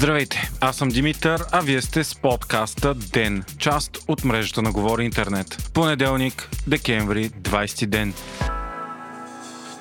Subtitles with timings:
[0.00, 5.04] Здравейте, аз съм Димитър, а вие сте с подкаста ДЕН, част от мрежата на Говори
[5.04, 5.70] Интернет.
[5.74, 8.14] Понеделник, декември, 20 ден.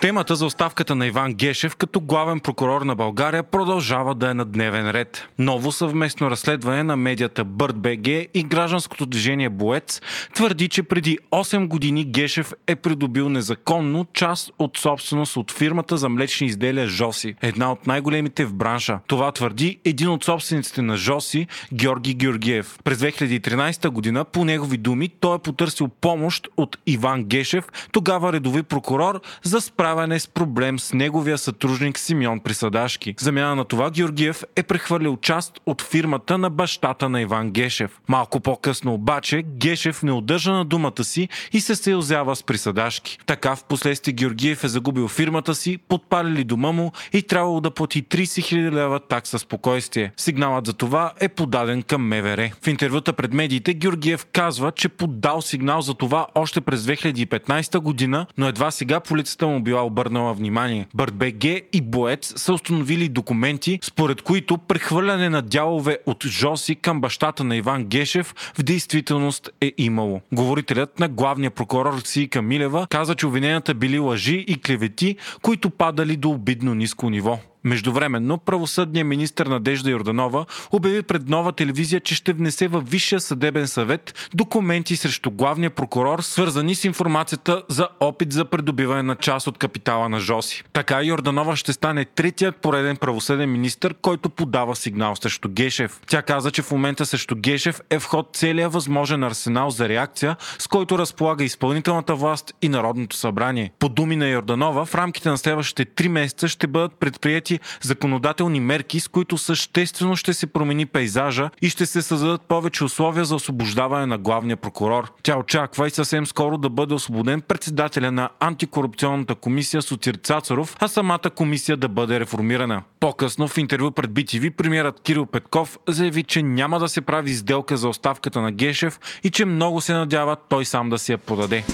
[0.00, 4.44] Темата за оставката на Иван Гешев като главен прокурор на България продължава да е на
[4.44, 5.28] дневен ред.
[5.38, 10.00] Ново съвместно разследване на медията БГ и гражданското движение Боец
[10.34, 16.08] твърди, че преди 8 години Гешев е придобил незаконно част от собственост от фирмата за
[16.08, 18.98] млечни изделия Жоси, една от най-големите в бранша.
[19.06, 22.78] Това твърди един от собствениците на Жоси, Георги Георгиев.
[22.84, 28.62] През 2013 година, по негови думи, той е потърсил помощ от Иван Гешев, тогава редови
[28.62, 33.14] прокурор, за справяне справяне с проблем с неговия сътрудник Симеон Присадашки.
[33.18, 38.00] Замяна на това Георгиев е прехвърлил част от фирмата на бащата на Иван Гешев.
[38.08, 43.18] Малко по-късно обаче Гешев не удържа на думата си и се съюзява с Присадашки.
[43.26, 48.04] Така в последствие Георгиев е загубил фирмата си, подпалили дома му и трябвало да плати
[48.04, 50.12] 30 000 лева такса спокойствие.
[50.16, 52.50] Сигналът за това е подаден към МВР.
[52.62, 58.26] В интервюта пред медиите Георгиев казва, че подал сигнал за това още през 2015 година,
[58.38, 60.86] но едва сега полицията му била била обърнала внимание.
[60.94, 67.44] БГ и Боец са установили документи, според които прехвърляне на дялове от Жоси към бащата
[67.44, 70.20] на Иван Гешев в действителност е имало.
[70.32, 76.16] Говорителят на главния прокурор Сийка Милева каза, че обвиненията били лъжи и клевети, които падали
[76.16, 77.38] до обидно ниско ниво.
[77.68, 83.68] Междувременно, правосъдният министр Надежда Йорданова обяви пред нова телевизия, че ще внесе във Висшия съдебен
[83.68, 89.58] съвет документи срещу главния прокурор, свързани с информацията за опит за придобиване на част от
[89.58, 90.64] капитала на Жоси.
[90.72, 96.00] Така Йорданова ще стане третият пореден правосъден министр, който подава сигнал срещу Гешев.
[96.06, 100.66] Тя каза, че в момента срещу Гешев е вход целият възможен арсенал за реакция, с
[100.66, 103.72] който разполага изпълнителната власт и Народното събрание.
[103.78, 109.00] По думи на Йорданова, в рамките на следващите три месеца ще бъдат предприяти законодателни мерки,
[109.00, 114.06] с които съществено ще се промени пейзажа и ще се създадат повече условия за освобождаване
[114.06, 115.12] на главния прокурор.
[115.22, 120.88] Тя очаква и съвсем скоро да бъде освободен председателя на антикорупционната комисия Сотир Цацаров, а
[120.88, 122.82] самата комисия да бъде реформирана.
[123.00, 127.76] По-късно в интервю пред BTV премиерът Кирил Петков заяви, че няма да се прави сделка
[127.76, 131.64] за оставката на Гешев и че много се надява той сам да си я подаде.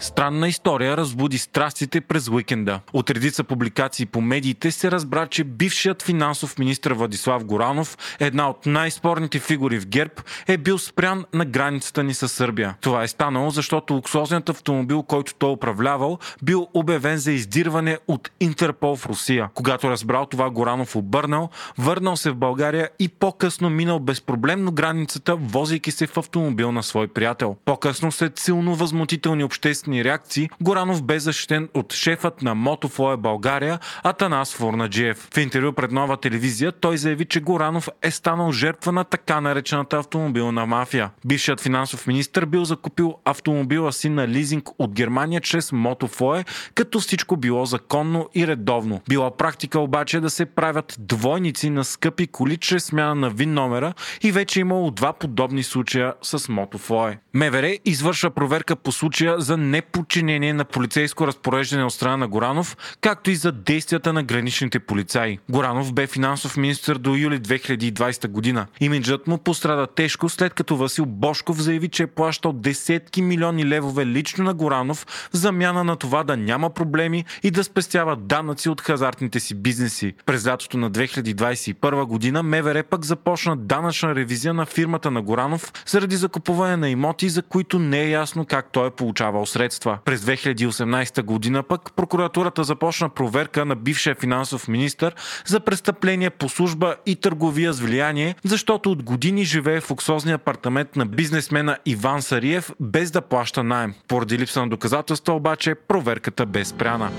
[0.00, 2.80] Странна история разбуди страстите през уикенда.
[2.92, 8.66] От редица публикации по медиите се разбра, че бившият финансов министр Владислав Горанов, една от
[8.66, 10.12] най-спорните фигури в ГЕРБ,
[10.48, 12.76] е бил спрян на границата ни с Сърбия.
[12.80, 18.96] Това е станало, защото луксозният автомобил, който той управлявал, бил обявен за издирване от Интерпол
[18.96, 19.48] в Русия.
[19.54, 25.90] Когато разбрал това, Горанов обърнал, върнал се в България и по-късно минал безпроблемно границата, возейки
[25.90, 27.56] се в автомобил на свой приятел.
[27.64, 33.78] По-късно след силно възмутителни обществени протестни реакции, Горанов бе защитен от шефът на Мотофлоя България
[34.02, 35.28] Атанас Фурнаджиев.
[35.34, 39.98] В интервю пред нова телевизия той заяви, че Горанов е станал жертва на така наречената
[39.98, 41.10] автомобилна мафия.
[41.24, 47.36] Бившият финансов министр бил закупил автомобила си на лизинг от Германия чрез Мотофлое, като всичко
[47.36, 49.00] било законно и редовно.
[49.08, 53.94] Била практика обаче да се правят двойници на скъпи коли чрез смяна на вин номера
[54.22, 57.18] и вече имало два подобни случая с Мотофлое.
[57.34, 62.76] МВР извършва проверка по случая за не неподчинение на полицейско разпореждане от страна на Горанов,
[63.00, 65.38] както и за действията на граничните полицаи.
[65.50, 68.66] Горанов бе финансов министр до юли 2020 година.
[68.80, 74.06] Имиджът му пострада тежко след като Васил Бошков заяви, че е плащал десетки милиони левове
[74.06, 78.80] лично на Горанов в замяна на това да няма проблеми и да спестява данъци от
[78.80, 80.14] хазартните си бизнеси.
[80.26, 86.16] През лятото на 2021 година МВР пък започна данъчна ревизия на фирмата на Горанов заради
[86.16, 89.98] закупуване на имоти, за които не е ясно как той е получавал средства средства.
[90.04, 95.12] През 2018 година пък прокуратурата започна проверка на бившия финансов министр
[95.46, 100.96] за престъпления по служба и търговия с влияние, защото от години живее в луксозния апартамент
[100.96, 103.94] на бизнесмена Иван Сариев без да плаща найем.
[104.08, 107.10] Поради липса на доказателства обаче проверката бе спряна.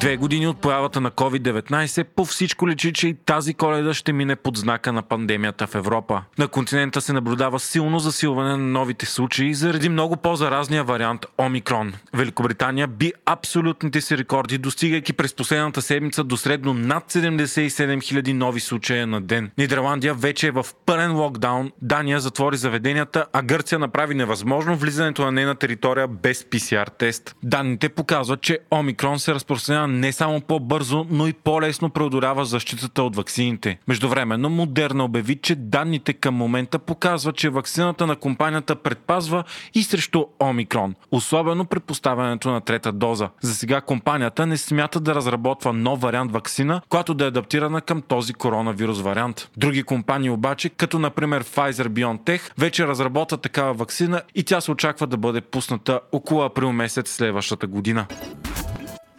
[0.00, 4.36] Две години от появата на COVID-19 по всичко лечи, че и тази коледа ще мине
[4.36, 6.22] под знака на пандемията в Европа.
[6.38, 11.92] На континента се наблюдава силно засилване на новите случаи заради много по-заразния вариант Омикрон.
[12.14, 18.60] Великобритания би абсолютните си рекорди, достигайки през последната седмица до средно над 77 000 нови
[18.60, 19.50] случая на ден.
[19.58, 25.32] Нидерландия вече е в пълен локдаун, Дания затвори заведенията, а Гърция направи невъзможно влизането на
[25.32, 27.36] нейна територия без PCR тест.
[27.42, 33.16] Данните показват, че Омикрон се разпространява не само по-бързо, но и по-лесно преодолява защитата от
[33.16, 33.78] ваксините.
[33.88, 39.44] Междувременно Модерна обяви, че данните към момента показват, че вакцината на компанията предпазва
[39.74, 43.28] и срещу Омикрон, особено при поставянето на трета доза.
[43.40, 48.02] За сега компанията не смята да разработва нов вариант вакцина, която да е адаптирана към
[48.02, 49.50] този коронавирус вариант.
[49.56, 55.06] Други компании обаче, като например Pfizer BioNTech, вече разработват такава вакцина и тя се очаква
[55.06, 58.06] да бъде пусната около април месец следващата година.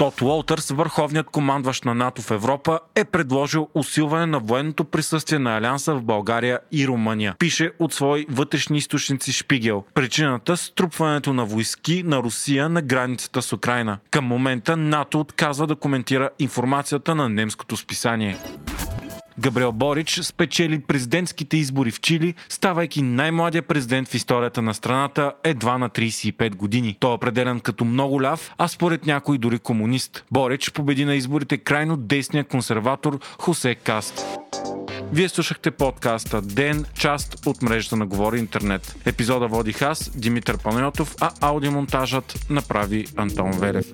[0.04, 5.58] Тот Уолтърс, върховният командващ на НАТО в Европа, е предложил усилване на военното присъствие на
[5.58, 7.36] Алианса в България и Румъния.
[7.40, 9.84] Пише от свои вътрешни източници Шпигел.
[9.94, 13.98] Причината– струпването на войски на Русия на границата с Украина.
[14.12, 18.38] Към момента НАТО отказва да коментира информацията на немското списание.
[19.40, 25.78] Габриел Борич спечели президентските избори в Чили, ставайки най-младия президент в историята на страната едва
[25.78, 26.98] на 35 години.
[27.00, 30.26] Той е определен като много ляв, а според някой дори комунист.
[30.32, 34.26] Борич победи на изборите крайно десния консерватор Хосе Каст.
[35.12, 38.96] Вие слушахте подкаста Ден, част от мрежата на Говори Интернет.
[39.06, 43.86] Епизода водих аз, Димитър Панайотов, а аудиомонтажът направи Антон Велев.